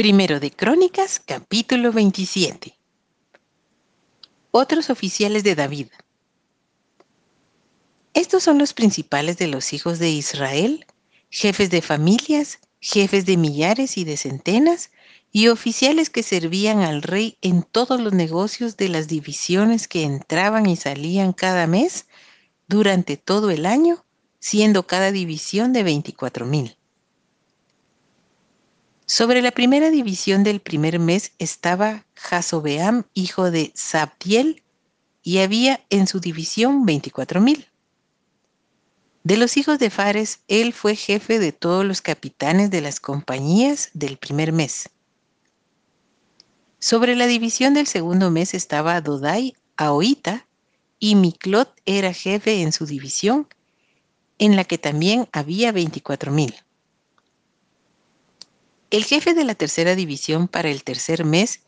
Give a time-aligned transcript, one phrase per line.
[0.00, 2.74] Primero de Crónicas, capítulo 27.
[4.50, 5.88] Otros oficiales de David.
[8.14, 10.86] Estos son los principales de los hijos de Israel,
[11.28, 14.90] jefes de familias, jefes de millares y de centenas,
[15.32, 20.64] y oficiales que servían al rey en todos los negocios de las divisiones que entraban
[20.64, 22.06] y salían cada mes
[22.68, 24.02] durante todo el año,
[24.38, 26.79] siendo cada división de 24 mil.
[29.12, 34.62] Sobre la primera división del primer mes estaba Jasobeam, hijo de Sabdiel,
[35.24, 37.66] y había en su división veinticuatro mil.
[39.24, 43.90] De los hijos de Fares, él fue jefe de todos los capitanes de las compañías
[43.94, 44.90] del primer mes.
[46.78, 50.46] Sobre la división del segundo mes estaba Dodai, Aoita,
[51.00, 53.48] y Miklot era jefe en su división,
[54.38, 56.54] en la que también había veinticuatro mil.
[58.90, 61.60] El jefe de la tercera división para el tercer mes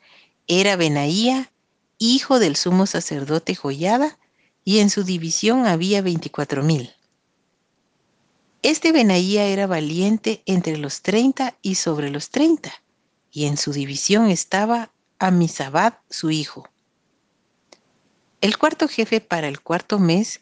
[0.48, 1.52] era Benaía,
[1.98, 4.18] hijo del sumo sacerdote Joyada,
[4.64, 6.90] y en su división había veinticuatro mil.
[8.62, 12.72] Este Benaía era valiente entre los treinta y sobre los treinta,
[13.30, 16.68] y en su división estaba Amisabad, su hijo.
[18.40, 20.40] El cuarto jefe para el cuarto mes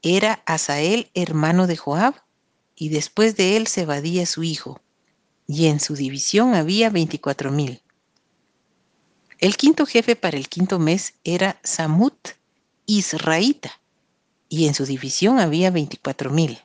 [0.00, 2.14] era Asael, hermano de Joab,
[2.74, 4.81] y después de él Zebadía, su hijo
[5.52, 7.82] y en su división había 24 mil.
[9.38, 12.30] El quinto jefe para el quinto mes era Samut
[12.86, 13.78] Israita,
[14.48, 16.58] y en su división había 24 mil.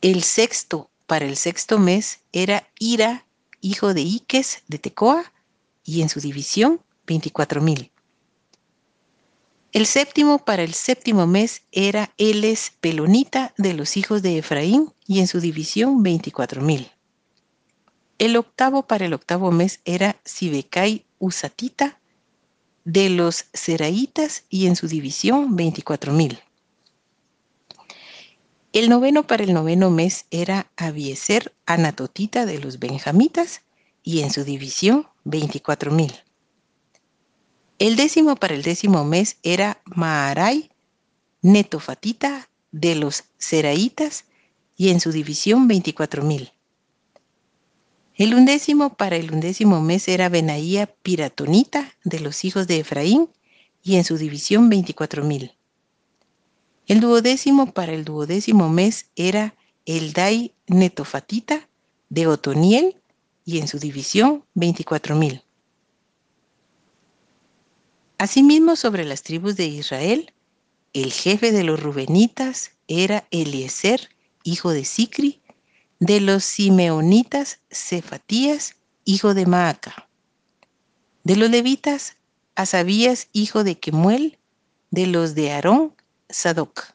[0.00, 3.26] El sexto para el sexto mes era Ira,
[3.60, 5.30] hijo de Iques de Tecoa,
[5.84, 7.92] y en su división 24 mil.
[9.72, 15.20] El séptimo para el séptimo mes era Eles Pelonita de los hijos de Efraín, y
[15.20, 16.90] en su división 24 mil.
[18.18, 21.98] El octavo para el octavo mes era Sibecai Usatita
[22.84, 26.38] de los Seraitas y en su división 24 mil.
[28.72, 33.60] El noveno para el noveno mes era Abieser Anatotita de los Benjamitas
[34.02, 36.14] y en su división 24 mil.
[37.78, 40.70] El décimo para el décimo mes era Maarai
[41.42, 44.24] Netofatita de los Seraitas
[44.74, 46.52] y en su división 24 mil.
[48.16, 53.28] El undécimo para el undécimo mes era Benaía Piratonita de los hijos de Efraín
[53.82, 55.52] y en su división veinticuatro mil.
[56.86, 59.54] El duodécimo para el duodécimo mes era
[59.84, 61.68] Eldai Netofatita
[62.08, 62.96] de Otoniel
[63.44, 65.42] y en su división veinticuatro mil.
[68.16, 70.32] Asimismo, sobre las tribus de Israel,
[70.94, 74.08] el jefe de los rubenitas era Eliezer,
[74.42, 75.42] hijo de Sicri,
[75.98, 78.74] de los simeonitas, Cefatías,
[79.04, 80.08] hijo de Maaca.
[81.24, 82.16] De los levitas,
[82.54, 84.38] Asabías, hijo de Kemuel.
[84.90, 85.94] De los de Aarón,
[86.28, 86.94] Sadoc.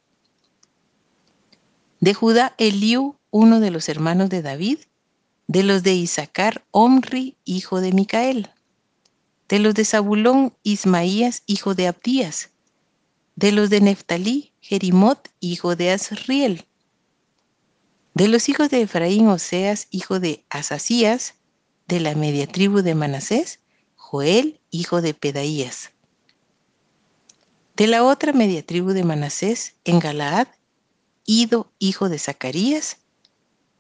[1.99, 4.79] De Judá, Eliú, uno de los hermanos de David.
[5.47, 8.49] De los de Isaacar, Omri, hijo de Micael.
[9.49, 12.49] De los de Zabulón, Ismaías, hijo de Abdías.
[13.35, 16.65] De los de Neftalí, Jerimot, hijo de Asriel
[18.21, 21.33] de los hijos de Efraín, Oseas, hijo de Asasías,
[21.87, 23.61] de la media tribu de Manasés,
[23.95, 25.89] Joel, hijo de Pedaías.
[27.75, 30.49] De la otra media tribu de Manasés, en Galaad,
[31.25, 32.97] Ido, hijo de Zacarías,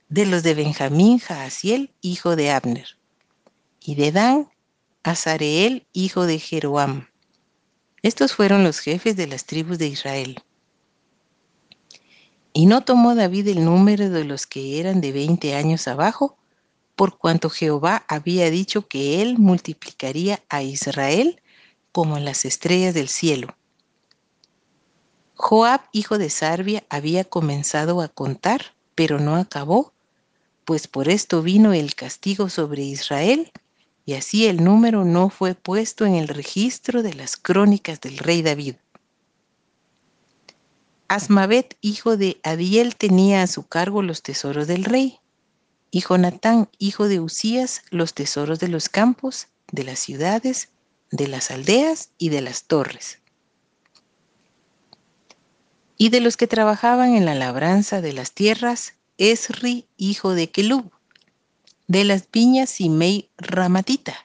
[0.09, 2.97] de los de Benjamín, Jaasiel, hijo de Abner,
[3.79, 4.49] y de Dan,
[5.03, 7.09] Azareel, hijo de Jeroam.
[8.01, 10.41] Estos fueron los jefes de las tribus de Israel.
[12.53, 16.37] Y no tomó David el número de los que eran de veinte años abajo,
[16.95, 21.41] por cuanto Jehová había dicho que él multiplicaría a Israel
[21.91, 23.55] como las estrellas del cielo.
[25.35, 29.93] Joab, hijo de Sarbia, había comenzado a contar, pero no acabó,
[30.65, 33.51] pues por esto vino el castigo sobre Israel,
[34.05, 38.41] y así el número no fue puesto en el registro de las crónicas del rey
[38.41, 38.75] David.
[41.11, 45.19] Asmavet, hijo de Adiel, tenía a su cargo los tesoros del rey,
[45.91, 50.69] y Jonatán, hijo de Usías, los tesoros de los campos, de las ciudades,
[51.11, 53.19] de las aldeas y de las torres.
[55.97, 60.93] Y de los que trabajaban en la labranza de las tierras, Esri, hijo de Kelub,
[61.87, 64.15] de las viñas Simei Ramatita,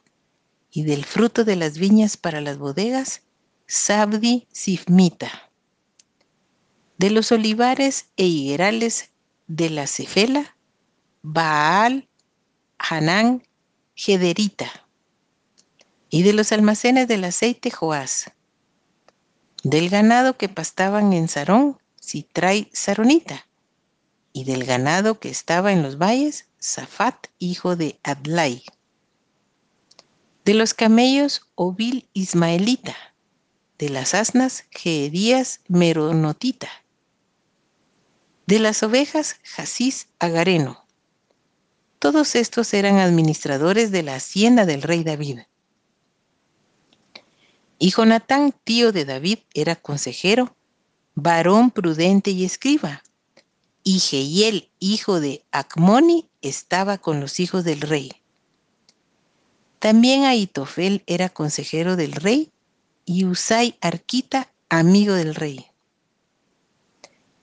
[0.70, 3.22] y del fruto de las viñas para las bodegas,
[3.66, 5.45] Sabdi Sifmita
[6.98, 9.10] de los olivares e higuerales
[9.46, 10.56] de la Cefela,
[11.22, 12.08] Baal,
[12.78, 13.42] Hanán,
[13.94, 14.70] Gederita.
[16.08, 18.30] Y de los almacenes del aceite, Joás.
[19.62, 23.46] Del ganado que pastaban en Sarón, Sitrai Saronita.
[24.32, 28.62] Y del ganado que estaba en los valles, Safat, hijo de Adlai.
[30.44, 32.96] De los camellos, Ovil Ismaelita.
[33.78, 36.68] De las asnas, Geedías Meronotita.
[38.46, 40.84] De las ovejas, Jasís Agareno.
[41.98, 45.40] Todos estos eran administradores de la hacienda del rey David.
[47.80, 50.54] Y Jonatán, tío de David, era consejero,
[51.16, 53.02] varón prudente y escriba.
[53.82, 58.12] Y Jehiel, hijo de Acmoni, estaba con los hijos del rey.
[59.80, 62.52] También Aitofel era consejero del rey
[63.04, 65.66] y Usai Arquita, amigo del rey.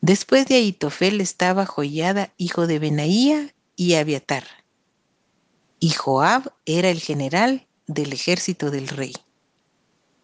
[0.04, 4.44] Después de Aitofel estaba Joyada, hijo de Benaía, y Abiatar.
[5.80, 9.14] Y Joab era el general del ejército del rey.